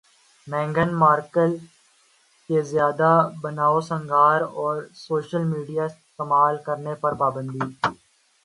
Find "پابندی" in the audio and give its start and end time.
7.19-7.59